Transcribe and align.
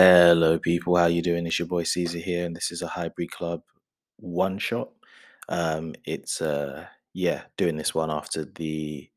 Hello, 0.00 0.60
people. 0.60 0.94
How 0.94 1.06
you 1.06 1.22
doing? 1.22 1.44
It's 1.44 1.58
your 1.58 1.66
boy 1.66 1.82
Caesar 1.82 2.20
here, 2.20 2.46
and 2.46 2.54
this 2.54 2.70
is 2.70 2.82
a 2.82 2.86
Highbury 2.86 3.26
Club 3.26 3.62
one 4.18 4.56
shot. 4.56 4.90
Um, 5.48 5.92
it's 6.04 6.40
uh, 6.40 6.86
yeah, 7.14 7.42
doing 7.56 7.76
this 7.76 7.96
one 7.96 8.08
after 8.08 8.44
the 8.44 9.10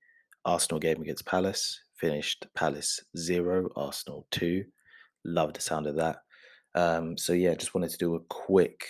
Arsenal 0.43 0.79
game 0.79 0.99
against 0.99 1.27
Palace. 1.27 1.79
Finished 1.93 2.47
Palace 2.55 2.99
zero, 3.15 3.69
Arsenal 3.75 4.25
two. 4.31 4.65
Love 5.23 5.53
the 5.53 5.61
sound 5.61 5.85
of 5.85 5.97
that. 5.97 6.23
Um, 6.73 7.15
so 7.15 7.33
yeah, 7.33 7.53
just 7.53 7.75
wanted 7.75 7.91
to 7.91 7.97
do 7.99 8.15
a 8.15 8.19
quick, 8.21 8.83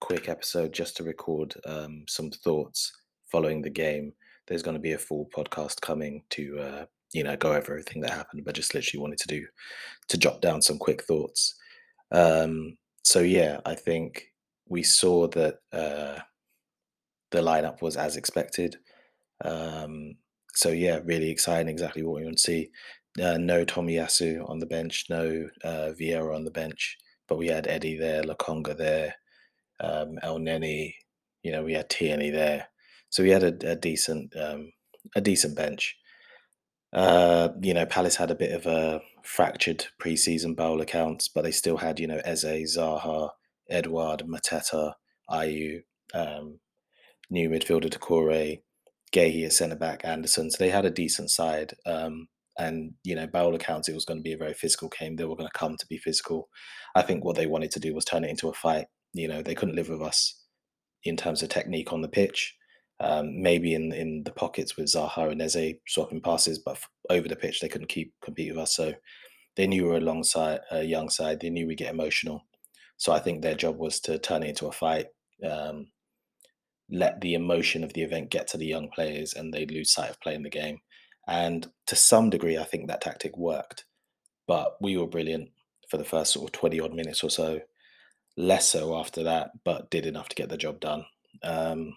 quick 0.00 0.28
episode 0.28 0.72
just 0.72 0.96
to 0.96 1.04
record 1.04 1.54
um, 1.66 2.02
some 2.08 2.32
thoughts 2.32 2.90
following 3.30 3.62
the 3.62 3.70
game. 3.70 4.12
There's 4.48 4.64
going 4.64 4.76
to 4.76 4.82
be 4.82 4.94
a 4.94 4.98
full 4.98 5.30
podcast 5.32 5.80
coming 5.82 6.24
to 6.30 6.58
uh, 6.58 6.84
you 7.12 7.22
know 7.24 7.36
go 7.36 7.52
over 7.52 7.72
everything 7.72 8.02
that 8.02 8.10
happened, 8.10 8.44
but 8.44 8.54
just 8.54 8.74
literally 8.74 9.00
wanted 9.00 9.18
to 9.18 9.28
do 9.28 9.46
to 10.08 10.18
jot 10.18 10.42
down 10.42 10.62
some 10.62 10.78
quick 10.78 11.04
thoughts. 11.04 11.54
Um, 12.12 12.76
so 13.02 13.20
yeah, 13.20 13.60
I 13.64 13.74
think 13.74 14.24
we 14.68 14.82
saw 14.82 15.28
that 15.28 15.56
uh, 15.72 16.18
the 17.30 17.40
lineup 17.40 17.82
was 17.82 17.96
as 17.96 18.16
expected. 18.16 18.76
Um, 19.44 20.16
so 20.54 20.70
yeah, 20.70 21.00
really 21.04 21.30
exciting. 21.30 21.68
Exactly 21.68 22.02
what 22.02 22.16
we 22.16 22.24
want 22.24 22.38
to 22.38 22.42
see. 22.42 22.70
Uh, 23.22 23.38
no 23.38 23.64
Tomiyasu 23.64 24.48
on 24.48 24.58
the 24.58 24.66
bench, 24.66 25.06
no 25.08 25.48
uh, 25.64 25.92
Vieira 25.98 26.34
on 26.34 26.44
the 26.44 26.50
bench, 26.50 26.96
but 27.26 27.38
we 27.38 27.48
had 27.48 27.66
Eddie 27.66 27.98
there, 27.98 28.22
Lokonga 28.22 28.76
there, 28.76 29.14
um, 29.80 30.18
Elneny. 30.22 30.94
You 31.42 31.52
know, 31.52 31.64
we 31.64 31.72
had 31.72 31.88
Tierney 31.88 32.30
there, 32.30 32.68
so 33.10 33.22
we 33.22 33.30
had 33.30 33.42
a, 33.42 33.72
a 33.72 33.76
decent 33.76 34.34
um, 34.36 34.72
a 35.16 35.20
decent 35.20 35.56
bench. 35.56 35.96
Uh, 36.92 37.50
you 37.60 37.74
know, 37.74 37.86
Palace 37.86 38.16
had 38.16 38.30
a 38.30 38.36
bit 38.36 38.52
of 38.52 38.66
a 38.66 39.00
fractured 39.22 39.86
preseason 40.00 40.56
bowl 40.56 40.80
accounts, 40.80 41.28
but 41.28 41.42
they 41.42 41.50
still 41.50 41.76
had, 41.78 42.00
you 42.00 42.06
know, 42.06 42.20
Eze, 42.24 42.76
Zaha, 42.76 43.30
Edouard, 43.68 44.22
Mateta, 44.26 44.94
Ayew, 45.30 45.82
um, 46.14 46.60
new 47.30 47.50
midfielder 47.50 47.90
Doucouré, 47.90 48.62
Guéhi 49.12 49.44
at 49.44 49.52
centre 49.52 49.76
back, 49.76 50.04
Anderson. 50.04 50.50
So 50.50 50.56
they 50.58 50.70
had 50.70 50.86
a 50.86 50.90
decent 50.90 51.30
side. 51.30 51.74
Um, 51.84 52.28
and, 52.58 52.94
you 53.04 53.14
know, 53.14 53.26
bowl 53.26 53.54
accounts, 53.54 53.88
it 53.88 53.94
was 53.94 54.04
going 54.04 54.18
to 54.18 54.24
be 54.24 54.32
a 54.32 54.38
very 54.38 54.54
physical 54.54 54.88
game. 54.88 55.16
They 55.16 55.24
were 55.24 55.36
going 55.36 55.48
to 55.48 55.58
come 55.58 55.76
to 55.78 55.86
be 55.86 55.98
physical. 55.98 56.48
I 56.96 57.02
think 57.02 57.24
what 57.24 57.36
they 57.36 57.46
wanted 57.46 57.70
to 57.72 57.80
do 57.80 57.94
was 57.94 58.04
turn 58.04 58.24
it 58.24 58.30
into 58.30 58.48
a 58.48 58.54
fight. 58.54 58.86
You 59.12 59.28
know, 59.28 59.42
they 59.42 59.54
couldn't 59.54 59.76
live 59.76 59.88
with 59.88 60.02
us 60.02 60.42
in 61.04 61.16
terms 61.16 61.42
of 61.42 61.50
technique 61.50 61.92
on 61.92 62.00
the 62.00 62.08
pitch 62.08 62.56
um, 63.00 63.40
maybe 63.40 63.74
in 63.74 63.92
in 63.92 64.22
the 64.24 64.32
pockets 64.32 64.76
with 64.76 64.86
Zaha 64.86 65.30
and 65.30 65.40
Eze 65.42 65.74
swapping 65.86 66.20
passes, 66.20 66.58
but 66.58 66.78
over 67.10 67.28
the 67.28 67.36
pitch 67.36 67.60
they 67.60 67.68
couldn't 67.68 67.88
keep 67.88 68.12
compete 68.22 68.50
with 68.50 68.62
us. 68.62 68.74
So 68.74 68.92
they 69.56 69.66
knew 69.66 69.84
we 69.84 69.90
were 69.90 69.96
alongside 69.96 70.60
a 70.70 70.82
young 70.82 71.08
side. 71.08 71.40
They 71.40 71.50
knew 71.50 71.66
we 71.66 71.74
get 71.74 71.92
emotional. 71.92 72.44
So 72.96 73.12
I 73.12 73.20
think 73.20 73.42
their 73.42 73.54
job 73.54 73.78
was 73.78 74.00
to 74.00 74.18
turn 74.18 74.42
it 74.42 74.48
into 74.48 74.66
a 74.66 74.72
fight, 74.72 75.06
um, 75.48 75.88
let 76.90 77.20
the 77.20 77.34
emotion 77.34 77.84
of 77.84 77.92
the 77.92 78.02
event 78.02 78.30
get 78.30 78.48
to 78.48 78.56
the 78.56 78.66
young 78.66 78.88
players, 78.90 79.34
and 79.34 79.52
they 79.52 79.66
lose 79.66 79.92
sight 79.92 80.10
of 80.10 80.20
playing 80.20 80.42
the 80.42 80.50
game. 80.50 80.78
And 81.28 81.70
to 81.86 81.94
some 81.94 82.30
degree, 82.30 82.58
I 82.58 82.64
think 82.64 82.88
that 82.88 83.02
tactic 83.02 83.36
worked. 83.36 83.84
But 84.46 84.76
we 84.80 84.96
were 84.96 85.06
brilliant 85.06 85.50
for 85.88 85.98
the 85.98 86.04
first 86.04 86.32
sort 86.32 86.48
of 86.48 86.52
twenty 86.52 86.80
odd 86.80 86.94
minutes 86.94 87.22
or 87.22 87.30
so. 87.30 87.60
Less 88.36 88.68
so 88.68 88.96
after 88.96 89.22
that, 89.24 89.50
but 89.64 89.90
did 89.90 90.06
enough 90.06 90.28
to 90.30 90.36
get 90.36 90.48
the 90.48 90.56
job 90.56 90.80
done. 90.80 91.04
Um, 91.42 91.96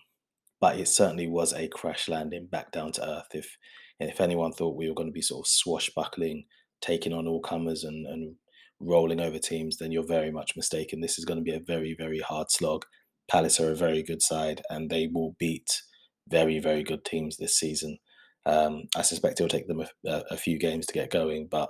but 0.62 0.80
it 0.80 0.88
certainly 0.88 1.28
was 1.28 1.52
a 1.54 1.68
crash 1.68 2.08
landing 2.08 2.48
back 2.50 2.72
down 2.72 2.94
to 2.94 3.10
earth. 3.10 3.28
If 3.34 3.58
if 4.00 4.22
anyone 4.22 4.54
thought 4.54 4.78
we 4.78 4.88
were 4.88 4.96
going 4.96 5.10
to 5.10 5.14
be 5.14 5.22
sort 5.22 5.46
of 5.46 5.50
swashbuckling, 5.50 6.46
taking 6.82 7.14
on 7.14 7.28
all 7.28 7.42
comers 7.42 7.84
and, 7.84 8.08
and 8.08 8.36
rolling 8.80 9.20
over 9.20 9.38
teams, 9.38 9.78
then 9.78 9.92
you're 9.92 10.08
very 10.08 10.32
much 10.32 10.56
mistaken. 10.56 11.02
This 11.02 11.20
is 11.20 11.26
going 11.26 11.38
to 11.38 11.44
be 11.44 11.56
a 11.56 11.60
very, 11.60 11.96
very 11.98 12.20
hard 12.20 12.50
slog. 12.50 12.86
Palace 13.30 13.60
are 13.60 13.72
a 13.72 13.76
very 13.76 14.02
good 14.04 14.22
side 14.22 14.62
and 14.70 14.90
they 14.90 15.08
will 15.12 15.36
beat 15.40 15.82
very, 16.28 16.60
very 16.60 16.84
good 16.84 17.06
teams 17.06 17.38
this 17.38 17.58
season. 17.58 18.00
Um, 18.46 18.84
I 18.96 19.04
suspect 19.04 19.40
it'll 19.40 19.50
take 19.50 19.68
them 19.68 19.82
a, 19.82 20.24
a, 20.32 20.38
few 20.38 20.58
games 20.58 20.88
to 20.88 20.94
get 20.94 21.12
going, 21.12 21.48
but 21.50 21.70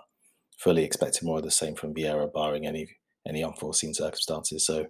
fully 0.57 0.85
expecting 0.85 1.27
more 1.27 1.39
of 1.39 1.43
the 1.43 1.51
same 1.51 1.75
from 1.75 1.93
Vieira, 1.93 2.31
barring 2.31 2.65
any 2.65 2.87
any 3.27 3.43
unforeseen 3.43 3.93
circumstances. 3.93 4.65
So 4.65 4.85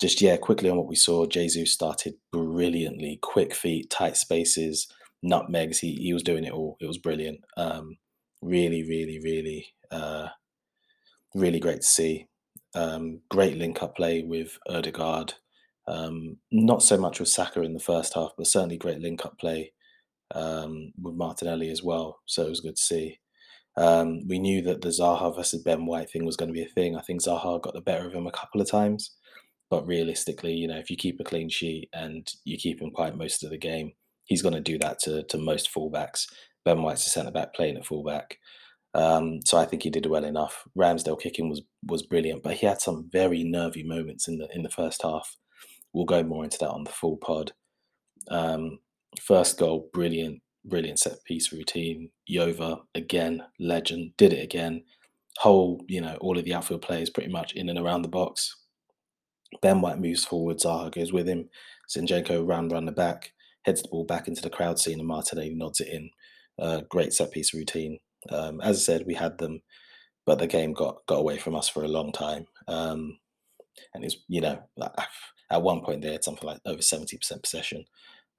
just 0.00 0.20
yeah, 0.20 0.36
quickly 0.36 0.68
on 0.68 0.76
what 0.76 0.88
we 0.88 0.96
saw, 0.96 1.26
Jesus 1.26 1.72
started 1.72 2.14
brilliantly, 2.32 3.18
quick 3.22 3.54
feet, 3.54 3.90
tight 3.90 4.16
spaces, 4.16 4.88
nutmegs. 5.22 5.78
He 5.78 5.94
he 5.94 6.12
was 6.12 6.22
doing 6.22 6.44
it 6.44 6.52
all. 6.52 6.76
It 6.80 6.86
was 6.86 6.98
brilliant. 6.98 7.40
Um, 7.56 7.96
really, 8.42 8.82
really, 8.82 9.20
really, 9.22 9.74
uh, 9.90 10.28
really 11.34 11.60
great 11.60 11.80
to 11.80 11.86
see. 11.86 12.26
Um, 12.74 13.20
great 13.30 13.56
link 13.56 13.82
up 13.82 13.96
play 13.96 14.22
with 14.22 14.58
Odegaard. 14.68 15.34
Um, 15.88 16.38
not 16.50 16.82
so 16.82 16.98
much 16.98 17.20
with 17.20 17.28
Saka 17.28 17.62
in 17.62 17.72
the 17.72 17.80
first 17.80 18.14
half, 18.14 18.32
but 18.36 18.46
certainly 18.46 18.76
great 18.76 18.98
link 18.98 19.24
up 19.24 19.38
play 19.38 19.72
um, 20.34 20.92
with 21.00 21.14
Martinelli 21.14 21.70
as 21.70 21.82
well. 21.82 22.20
So 22.26 22.44
it 22.44 22.50
was 22.50 22.60
good 22.60 22.76
to 22.76 22.82
see. 22.82 23.18
Um, 23.78 24.26
we 24.26 24.38
knew 24.38 24.62
that 24.62 24.80
the 24.80 24.88
Zaha 24.88 25.34
versus 25.34 25.62
Ben 25.62 25.86
White 25.86 26.10
thing 26.10 26.24
was 26.24 26.36
going 26.36 26.48
to 26.48 26.54
be 26.54 26.64
a 26.64 26.68
thing. 26.68 26.96
I 26.96 27.02
think 27.02 27.22
Zaha 27.22 27.60
got 27.60 27.74
the 27.74 27.80
better 27.80 28.06
of 28.06 28.14
him 28.14 28.26
a 28.26 28.32
couple 28.32 28.60
of 28.60 28.70
times. 28.70 29.12
But 29.70 29.86
realistically, 29.86 30.52
you 30.52 30.68
know, 30.68 30.78
if 30.78 30.90
you 30.90 30.96
keep 30.96 31.18
a 31.20 31.24
clean 31.24 31.48
sheet 31.48 31.88
and 31.92 32.26
you 32.44 32.56
keep 32.56 32.80
him 32.80 32.90
quiet 32.90 33.16
most 33.16 33.42
of 33.42 33.50
the 33.50 33.58
game, 33.58 33.92
he's 34.24 34.42
going 34.42 34.54
to 34.54 34.60
do 34.60 34.78
that 34.78 34.98
to, 35.00 35.24
to 35.24 35.38
most 35.38 35.72
fullbacks. 35.74 36.26
Ben 36.64 36.82
White's 36.82 37.06
a 37.06 37.10
centre 37.10 37.30
back 37.32 37.54
playing 37.54 37.76
at 37.76 37.86
fullback. 37.86 38.38
Um, 38.94 39.40
so 39.44 39.58
I 39.58 39.66
think 39.66 39.82
he 39.82 39.90
did 39.90 40.06
well 40.06 40.24
enough. 40.24 40.64
Ramsdale 40.76 41.20
kicking 41.20 41.50
was 41.50 41.62
was 41.84 42.02
brilliant, 42.02 42.42
but 42.42 42.54
he 42.54 42.66
had 42.66 42.80
some 42.80 43.08
very 43.12 43.44
nervy 43.44 43.82
moments 43.82 44.26
in 44.26 44.38
the 44.38 44.48
in 44.54 44.62
the 44.62 44.70
first 44.70 45.02
half. 45.02 45.36
We'll 45.92 46.06
go 46.06 46.22
more 46.22 46.44
into 46.44 46.58
that 46.58 46.70
on 46.70 46.84
the 46.84 46.90
full 46.90 47.18
pod. 47.18 47.52
Um, 48.30 48.78
first 49.20 49.58
goal, 49.58 49.90
brilliant, 49.92 50.40
brilliant 50.64 50.98
set 50.98 51.22
piece 51.24 51.52
routine. 51.52 52.10
Jover 52.30 52.80
again, 52.94 53.42
legend, 53.60 54.12
did 54.16 54.32
it 54.32 54.42
again. 54.42 54.84
Whole, 55.38 55.84
you 55.88 56.00
know, 56.00 56.16
all 56.20 56.38
of 56.38 56.44
the 56.44 56.54
outfield 56.54 56.82
players 56.82 57.10
pretty 57.10 57.30
much 57.30 57.52
in 57.52 57.68
and 57.68 57.78
around 57.78 58.02
the 58.02 58.08
box. 58.08 58.56
Ben 59.62 59.80
White 59.80 59.98
moves 59.98 60.24
forward, 60.24 60.58
Zaha 60.58 60.92
goes 60.92 61.12
with 61.12 61.28
him. 61.28 61.48
Zinchenko 61.88 62.46
round 62.46 62.72
run 62.72 62.84
the 62.84 62.92
back, 62.92 63.32
heads 63.64 63.82
the 63.82 63.88
ball 63.88 64.04
back 64.04 64.28
into 64.28 64.42
the 64.42 64.50
crowd 64.50 64.78
scene, 64.78 64.98
and 64.98 65.08
Martinelli 65.08 65.54
nods 65.54 65.80
it 65.80 65.88
in. 65.88 66.10
Uh, 66.58 66.80
great 66.88 67.12
set 67.12 67.30
piece 67.32 67.54
routine. 67.54 67.98
Um, 68.30 68.60
as 68.60 68.78
I 68.78 68.80
said, 68.80 69.06
we 69.06 69.14
had 69.14 69.38
them, 69.38 69.62
but 70.24 70.38
the 70.38 70.46
game 70.46 70.72
got 70.72 71.04
got 71.06 71.18
away 71.18 71.38
from 71.38 71.54
us 71.54 71.68
for 71.68 71.84
a 71.84 71.88
long 71.88 72.12
time. 72.12 72.46
Um, 72.66 73.18
and 73.94 74.04
it's 74.04 74.16
you 74.28 74.40
know 74.40 74.62
at 75.50 75.62
one 75.62 75.82
point 75.82 76.02
they 76.02 76.12
had 76.12 76.24
something 76.24 76.46
like 76.46 76.60
over 76.64 76.82
seventy 76.82 77.16
percent 77.16 77.42
possession. 77.42 77.84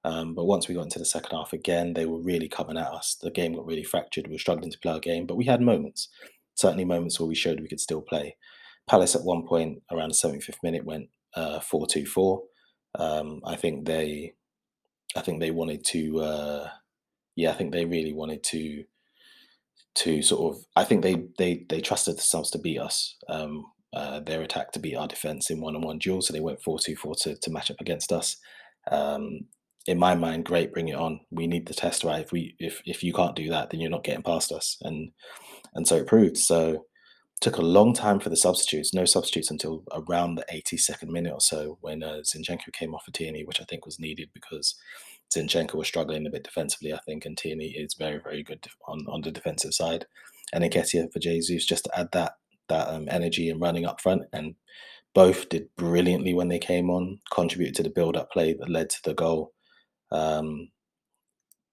Um, 0.04 0.34
but 0.34 0.44
once 0.44 0.68
we 0.68 0.74
got 0.74 0.84
into 0.84 0.98
the 0.98 1.04
second 1.04 1.36
half 1.36 1.52
again, 1.52 1.92
they 1.92 2.06
were 2.06 2.20
really 2.20 2.48
coming 2.48 2.78
at 2.78 2.86
us. 2.86 3.16
The 3.20 3.30
game 3.30 3.54
got 3.54 3.66
really 3.66 3.82
fractured. 3.82 4.26
We 4.26 4.34
were 4.34 4.38
struggling 4.38 4.70
to 4.70 4.78
play 4.78 4.92
our 4.92 5.00
game, 5.00 5.26
but 5.26 5.36
we 5.36 5.44
had 5.44 5.60
moments, 5.60 6.08
certainly 6.54 6.84
moments 6.84 7.18
where 7.18 7.26
we 7.26 7.34
showed 7.34 7.60
we 7.60 7.68
could 7.68 7.80
still 7.80 8.00
play. 8.00 8.36
Palace 8.88 9.14
at 9.14 9.24
one 9.24 9.46
point 9.46 9.82
around 9.90 10.10
the 10.10 10.14
75th 10.14 10.62
minute 10.62 10.84
went 10.84 11.08
uh, 11.34 11.60
four 11.60 11.86
two 11.86 12.06
four. 12.06 12.42
Um, 12.98 13.40
I 13.44 13.56
think 13.56 13.86
they, 13.86 14.34
I 15.16 15.20
think 15.20 15.40
they 15.40 15.50
wanted 15.50 15.84
to, 15.86 16.20
uh, 16.20 16.68
yeah, 17.36 17.50
I 17.50 17.54
think 17.54 17.72
they 17.72 17.84
really 17.84 18.12
wanted 18.12 18.42
to, 18.44 18.84
to 19.96 20.22
sort 20.22 20.56
of. 20.56 20.64
I 20.76 20.84
think 20.84 21.02
they 21.02 21.24
they 21.38 21.66
they 21.68 21.80
trusted 21.80 22.16
themselves 22.16 22.50
to 22.52 22.58
beat 22.58 22.78
us. 22.78 23.16
Um, 23.28 23.64
uh, 23.94 24.20
their 24.20 24.42
attack 24.42 24.70
to 24.72 24.78
beat 24.78 24.96
our 24.96 25.08
defense 25.08 25.50
in 25.50 25.60
one-on-one 25.60 25.98
duels, 25.98 26.26
so 26.26 26.32
they 26.32 26.40
went 26.40 26.62
four 26.62 26.78
two 26.78 26.96
four 26.96 27.14
to 27.22 27.36
to 27.36 27.50
match 27.50 27.70
up 27.70 27.80
against 27.80 28.12
us. 28.12 28.36
Um, 28.90 29.46
in 29.86 29.98
my 29.98 30.14
mind, 30.14 30.44
great, 30.44 30.72
bring 30.72 30.88
it 30.88 30.96
on. 30.96 31.20
We 31.30 31.46
need 31.46 31.66
the 31.66 31.74
test 31.74 32.04
right. 32.04 32.22
If 32.22 32.30
we 32.30 32.54
if 32.58 32.82
if 32.84 33.02
you 33.02 33.12
can't 33.14 33.34
do 33.34 33.48
that, 33.48 33.70
then 33.70 33.80
you're 33.80 33.90
not 33.90 34.04
getting 34.04 34.22
past 34.22 34.52
us, 34.52 34.76
and 34.82 35.10
and 35.74 35.88
so 35.88 35.96
it 35.96 36.06
proved. 36.06 36.36
So 36.36 36.84
took 37.40 37.56
a 37.56 37.62
long 37.62 37.94
time 37.94 38.20
for 38.20 38.30
the 38.30 38.36
substitutes. 38.36 38.92
No 38.92 39.04
substitutes 39.04 39.50
until 39.50 39.84
around 39.92 40.34
the 40.34 40.44
82nd 40.52 41.08
minute 41.08 41.32
or 41.32 41.40
so 41.40 41.78
when 41.80 42.02
uh, 42.02 42.22
Zinchenko 42.22 42.72
came 42.72 42.94
off 42.94 43.04
for 43.04 43.12
Tierney, 43.12 43.44
which 43.44 43.60
I 43.60 43.64
think 43.64 43.86
was 43.86 44.00
needed 44.00 44.30
because 44.34 44.74
Zinchenko 45.34 45.74
was 45.74 45.86
struggling 45.86 46.26
a 46.26 46.30
bit 46.30 46.44
defensively, 46.44 46.92
I 46.92 46.98
think, 47.06 47.24
and 47.24 47.36
Tierney 47.36 47.68
is 47.68 47.94
very, 47.94 48.18
very 48.18 48.42
good 48.42 48.66
on, 48.86 49.06
on 49.08 49.20
the 49.20 49.30
defensive 49.30 49.74
side. 49.74 50.06
And 50.52 50.64
Nketiah 50.64 51.12
for 51.12 51.18
Jesus 51.18 51.66
just 51.66 51.84
to 51.84 51.98
add 51.98 52.08
that 52.12 52.32
that 52.68 52.88
um, 52.88 53.08
energy 53.10 53.48
and 53.48 53.60
running 53.60 53.86
up 53.86 54.00
front. 54.00 54.22
And 54.32 54.54
both 55.14 55.48
did 55.48 55.68
brilliantly 55.76 56.34
when 56.34 56.48
they 56.48 56.58
came 56.58 56.90
on, 56.90 57.20
contributed 57.32 57.74
to 57.76 57.82
the 57.82 57.90
build-up 57.90 58.30
play 58.30 58.52
that 58.54 58.68
led 58.68 58.90
to 58.90 59.02
the 59.04 59.14
goal. 59.14 59.52
Um, 60.10 60.68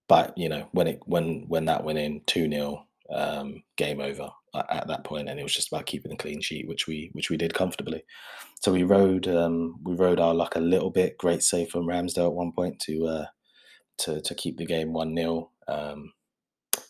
but 0.07 0.38
you 0.38 0.50
know 0.50 0.68
when 0.71 0.88
it 0.88 1.00
when 1.06 1.45
when 1.47 1.65
that 1.65 1.83
went 1.83 1.97
in 2.00 2.21
two 2.27 2.50
0 2.50 2.85
um, 3.09 3.63
game 3.75 4.00
over 4.00 4.29
at 4.69 4.88
that 4.88 5.04
point, 5.04 5.30
and 5.30 5.40
it 5.40 5.44
was 5.44 5.54
just 5.54 5.68
about 5.69 5.86
keeping 5.86 6.12
a 6.12 6.18
clean 6.18 6.42
sheet, 6.42 6.68
which 6.68 6.88
we 6.88 7.10
which 7.13 7.30
we 7.30 7.38
did 7.38 7.54
comfortably. 7.54 8.04
So 8.62 8.72
we 8.72 8.84
rode 8.84 9.28
um, 9.28 9.80
we 9.84 9.96
rode 9.96 10.19
our 10.19 10.34
luck 10.34 10.56
a 10.56 10.60
little 10.60 10.90
bit. 10.90 11.18
Great 11.18 11.44
save 11.44 11.69
from 11.69 11.86
Ramsdale 11.86 12.28
at 12.28 12.34
one 12.34 12.52
point 12.52 12.80
to 12.81 13.07
uh, 13.07 13.25
to 14.00 14.22
to 14.22 14.36
keep 14.36 14.57
the 14.57 14.66
game 14.66 14.94
one 14.94 15.16
0 15.16 15.50
um, 15.68 16.13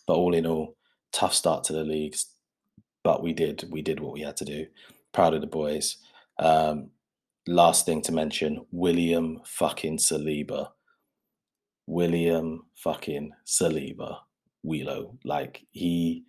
But 0.08 0.16
all 0.16 0.34
in 0.34 0.46
all, 0.46 0.76
tough 1.12 1.34
start 1.34 1.64
to 1.66 1.74
the 1.74 1.84
leagues. 1.84 2.28
But 3.04 3.22
we 3.22 3.34
did 3.34 3.66
we 3.70 3.82
did 3.82 4.00
what 4.00 4.14
we 4.14 4.22
had 4.22 4.38
to 4.38 4.46
do. 4.46 4.66
proud 5.12 5.34
of 5.34 5.42
the 5.42 5.48
boys. 5.48 5.98
Um, 6.40 6.90
last 7.48 7.86
thing 7.86 8.02
to 8.04 8.12
mention 8.12 8.66
William 8.72 9.42
fucking 9.46 9.98
Saliba. 9.98 10.70
William 11.88 12.66
fucking 12.76 13.32
Saliba. 13.46 14.18
Wheelo. 14.66 15.18
Like 15.24 15.66
he 15.72 16.26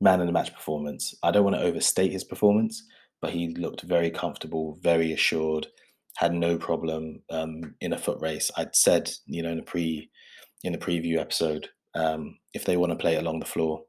man 0.00 0.20
in 0.20 0.26
the 0.26 0.32
match 0.32 0.52
performance. 0.52 1.14
I 1.22 1.30
don't 1.30 1.44
want 1.44 1.56
to 1.56 1.62
overstate 1.62 2.12
his 2.12 2.24
performance, 2.24 2.82
but 3.20 3.30
he 3.30 3.54
looked 3.54 3.82
very 3.82 4.10
comfortable, 4.10 4.78
very 4.82 5.12
assured, 5.12 5.66
had 6.16 6.32
no 6.32 6.56
problem 6.58 7.22
um, 7.30 7.74
in 7.80 7.92
a 7.92 7.98
foot 7.98 8.18
race. 8.20 8.50
I'd 8.56 8.74
said, 8.74 9.10
you 9.26 9.42
know, 9.42 9.50
in 9.50 9.58
the 9.58 9.62
pre 9.62 10.10
in 10.64 10.72
the 10.72 10.78
preview 10.78 11.18
episode, 11.18 11.68
um, 11.94 12.38
if 12.54 12.64
they 12.64 12.76
want 12.76 12.90
to 12.92 12.98
play 12.98 13.16
along 13.16 13.40
the 13.40 13.46
floor 13.46 13.82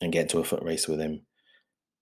and 0.00 0.12
get 0.12 0.22
into 0.22 0.38
a 0.38 0.44
foot 0.44 0.62
race 0.62 0.88
with 0.88 1.00
him, 1.00 1.26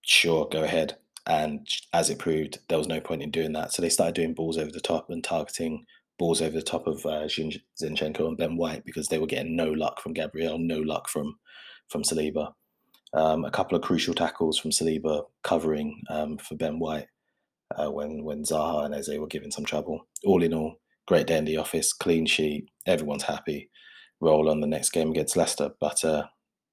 sure, 0.03 0.47
go 0.49 0.63
ahead. 0.63 0.97
And 1.25 1.67
as 1.93 2.09
it 2.09 2.19
proved, 2.19 2.59
there 2.69 2.77
was 2.77 2.87
no 2.87 2.99
point 2.99 3.23
in 3.23 3.31
doing 3.31 3.53
that. 3.53 3.73
So 3.73 3.81
they 3.81 3.89
started 3.89 4.15
doing 4.15 4.33
balls 4.33 4.57
over 4.57 4.71
the 4.71 4.79
top 4.79 5.09
and 5.09 5.23
targeting 5.23 5.85
balls 6.19 6.41
over 6.41 6.55
the 6.55 6.61
top 6.61 6.85
of 6.87 7.05
uh, 7.05 7.27
Zinchenko 7.27 8.27
and 8.27 8.37
Ben 8.37 8.55
White 8.55 8.85
because 8.85 9.07
they 9.07 9.19
were 9.19 9.27
getting 9.27 9.55
no 9.55 9.69
luck 9.71 9.99
from 10.01 10.13
Gabriel, 10.13 10.57
no 10.57 10.79
luck 10.79 11.09
from 11.09 11.35
from 11.89 12.03
Saliba. 12.03 12.53
Um, 13.13 13.45
a 13.45 13.51
couple 13.51 13.77
of 13.77 13.83
crucial 13.83 14.13
tackles 14.13 14.57
from 14.57 14.71
Saliba 14.71 15.25
covering 15.43 16.01
um, 16.09 16.37
for 16.37 16.55
Ben 16.55 16.79
White 16.79 17.07
uh, 17.77 17.91
when 17.91 18.23
when 18.23 18.43
Zaha 18.43 18.85
and 18.85 18.95
Eze 18.95 19.19
were 19.19 19.27
giving 19.27 19.51
some 19.51 19.65
trouble. 19.65 20.07
All 20.25 20.41
in 20.41 20.53
all, 20.53 20.79
great 21.07 21.27
day 21.27 21.37
in 21.37 21.45
the 21.45 21.57
office, 21.57 21.93
clean 21.93 22.25
sheet, 22.25 22.69
everyone's 22.87 23.23
happy. 23.23 23.69
Roll 24.19 24.49
on 24.49 24.61
the 24.61 24.67
next 24.67 24.91
game 24.91 25.11
against 25.11 25.35
Leicester. 25.35 25.71
But 25.79 26.03
uh, 26.03 26.23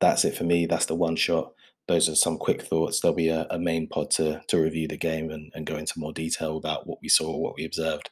that's 0.00 0.24
it 0.24 0.36
for 0.36 0.44
me. 0.44 0.66
That's 0.66 0.86
the 0.86 0.94
one 0.94 1.16
shot 1.16 1.52
those 1.90 2.08
are 2.08 2.14
some 2.14 2.38
quick 2.38 2.62
thoughts. 2.62 3.00
There'll 3.00 3.16
be 3.16 3.30
a, 3.30 3.48
a 3.50 3.58
main 3.58 3.88
pod 3.88 4.12
to 4.12 4.40
to 4.46 4.60
review 4.60 4.86
the 4.86 4.96
game 4.96 5.28
and, 5.30 5.50
and 5.54 5.66
go 5.66 5.76
into 5.76 5.98
more 5.98 6.12
detail 6.12 6.56
about 6.56 6.86
what 6.86 6.98
we 7.02 7.08
saw, 7.08 7.36
what 7.36 7.56
we 7.56 7.64
observed. 7.64 8.10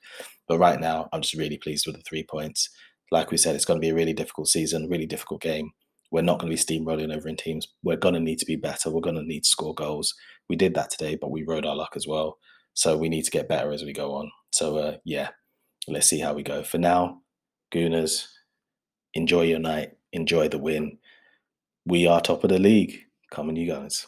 But 0.49 0.59
right 0.59 0.81
now, 0.81 1.09
I'm 1.13 1.23
just 1.23 1.35
really 1.35 1.59
pleased 1.59 1.87
with 1.87 1.95
the 1.95 2.03
three 2.03 2.25
points. 2.25 2.71
Like 3.13 3.31
we 3.31 3.37
said, 3.37 3.55
it's 3.55 3.65
going 3.65 3.79
to 3.79 3.85
be 3.85 3.91
a 3.91 3.95
really 3.95 4.13
difficult 4.13 4.49
season, 4.49 4.89
really 4.89 5.07
difficult 5.07 5.41
game. 5.41 5.71
We're 6.11 6.23
not 6.23 6.39
going 6.39 6.51
to 6.51 6.57
be 6.57 6.81
steamrolling 6.81 7.15
over 7.15 7.29
in 7.29 7.37
teams. 7.37 7.69
We're 7.83 7.97
going 7.97 8.15
to 8.15 8.21
need 8.21 8.39
to 8.39 8.47
be 8.47 8.57
better. 8.57 8.91
We're 8.91 9.01
going 9.01 9.17
to 9.17 9.23
need 9.23 9.45
to 9.45 9.49
score 9.49 9.75
goals. 9.75 10.15
We 10.49 10.57
did 10.57 10.75
that 10.75 10.91
today, 10.91 11.17
but 11.21 11.31
we 11.31 11.43
rode 11.43 11.67
our 11.67 11.77
luck 11.77 11.93
as 11.97 12.07
well. 12.07 12.39
So 12.75 12.97
we 12.97 13.09
need 13.09 13.25
to 13.25 13.31
get 13.31 13.49
better 13.49 13.73
as 13.73 13.83
we 13.83 13.93
go 13.93 14.13
on. 14.15 14.31
So 14.53 14.79
uh, 14.79 14.97
yeah, 15.05 15.31
let's 15.87 16.07
see 16.07 16.21
how 16.21 16.33
we 16.33 16.43
go. 16.43 16.63
For 16.63 16.79
now, 16.79 17.23
Gooners, 17.75 18.27
enjoy 19.15 19.43
your 19.43 19.59
night. 19.59 19.91
Enjoy 20.13 20.49
the 20.49 20.59
win. 20.59 20.99
We 21.85 22.07
are 22.07 22.21
top 22.21 22.45
of 22.45 22.51
the 22.51 22.59
league. 22.59 22.99
Come 23.31 23.49
on, 23.49 23.57
you 23.57 23.71
guys. 23.71 24.07